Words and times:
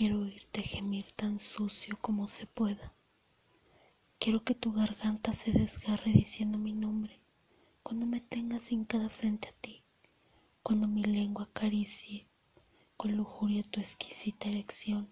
Quiero 0.00 0.20
oírte 0.20 0.62
gemir 0.62 1.12
tan 1.12 1.38
sucio 1.38 1.98
como 2.00 2.26
se 2.26 2.46
pueda. 2.46 2.94
Quiero 4.18 4.42
que 4.44 4.54
tu 4.54 4.72
garganta 4.72 5.34
se 5.34 5.52
desgarre 5.52 6.10
diciendo 6.10 6.56
mi 6.56 6.72
nombre 6.72 7.20
cuando 7.82 8.06
me 8.06 8.22
tengas 8.22 8.72
hincada 8.72 9.10
frente 9.10 9.48
a 9.48 9.52
ti, 9.60 9.82
cuando 10.62 10.88
mi 10.88 11.02
lengua 11.04 11.44
acaricie 11.44 12.26
con 12.96 13.14
lujuria 13.14 13.62
tu 13.62 13.78
exquisita 13.78 14.48
erección 14.48 15.10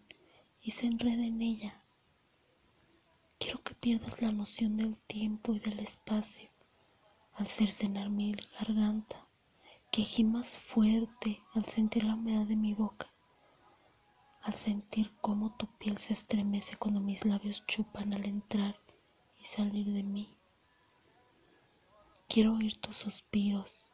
y 0.63 0.71
se 0.71 0.87
enrede 0.87 1.27
en 1.27 1.43
ella. 1.43 1.83
Quiero 3.39 3.63
que 3.63 3.75
pierdas 3.75 4.23
la 4.23 4.33
noción 4.33 4.79
del 4.79 4.97
tiempo 4.97 5.55
y 5.55 5.59
del 5.59 5.81
espacio 5.81 6.49
al 7.35 7.47
cercenar 7.47 8.09
mi 8.09 8.35
garganta, 8.59 9.27
que 9.93 10.01
gimas 10.01 10.57
fuerte 10.57 11.43
al 11.53 11.67
sentir 11.67 12.05
la 12.05 12.15
humedad 12.15 12.47
de 12.47 12.57
mi 12.57 12.73
boca, 12.73 13.13
al 14.49 14.55
sentir 14.55 15.13
cómo 15.21 15.55
tu 15.57 15.67
piel 15.67 15.99
se 15.99 16.15
estremece 16.15 16.79
cuando 16.79 17.01
mis 17.01 17.23
labios 17.27 17.67
chupan 17.67 18.15
al 18.15 18.25
entrar 18.25 18.81
y 19.39 19.45
salir 19.45 19.93
de 19.93 20.03
mí. 20.03 20.35
Quiero 22.29 22.55
oír 22.55 22.79
tus 22.79 22.97
suspiros 22.97 23.93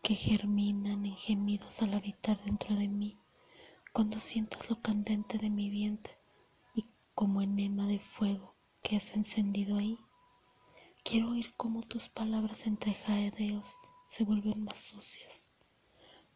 que 0.00 0.14
germinan 0.14 1.04
en 1.04 1.16
gemidos 1.16 1.82
al 1.82 1.94
habitar 1.94 2.40
dentro 2.44 2.76
de 2.76 2.86
mí, 2.86 3.18
cuando 3.92 4.20
sientas 4.20 4.70
lo 4.70 4.80
candente 4.80 5.38
de 5.38 5.50
mi 5.50 5.70
vientre 5.70 6.16
y 6.72 6.86
como 7.16 7.42
enema 7.42 7.88
de 7.88 7.98
fuego 7.98 8.54
que 8.84 8.94
has 8.94 9.10
encendido 9.10 9.76
ahí. 9.76 9.98
Quiero 11.02 11.30
oír 11.30 11.52
cómo 11.56 11.82
tus 11.82 12.08
palabras 12.08 12.64
entre 12.64 12.94
jadeos 12.94 13.76
se 14.06 14.22
vuelven 14.22 14.62
más 14.62 14.78
sucias, 14.78 15.41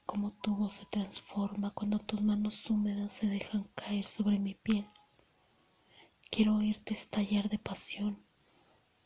cómo 0.07 0.31
tu 0.41 0.55
voz 0.55 0.75
se 0.75 0.87
transforma 0.87 1.73
cuando 1.73 1.99
tus 1.99 2.23
manos 2.23 2.71
húmedas 2.71 3.13
se 3.13 3.27
dejan 3.27 3.65
caer 3.75 4.07
sobre 4.07 4.39
mi 4.39 4.55
piel. 4.55 4.89
Quiero 6.31 6.57
oírte 6.57 6.95
estallar 6.95 7.49
de 7.49 7.59
pasión 7.59 8.25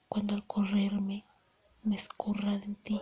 cuando 0.09 0.35
al 0.35 0.47
correrme 0.47 1.25
me 1.83 1.95
escurra 1.95 2.55
en 2.55 2.77
ti, 2.77 3.01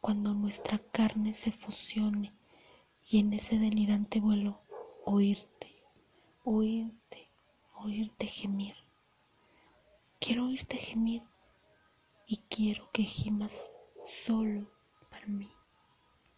cuando 0.00 0.34
nuestra 0.34 0.78
carne 0.78 1.32
se 1.32 1.50
fusione 1.50 2.32
y 3.10 3.18
en 3.18 3.32
ese 3.32 3.58
delirante 3.58 4.20
vuelo 4.20 4.60
oírte, 5.04 5.82
oírte, 6.44 7.28
oírte 7.74 8.26
gemir. 8.26 8.76
Quiero 10.20 10.46
oírte 10.46 10.76
gemir 10.76 11.22
y 12.26 12.36
quiero 12.48 12.88
que 12.92 13.02
gimas 13.02 13.72
solo 14.04 14.70
para 15.10 15.26
mí. 15.26 15.57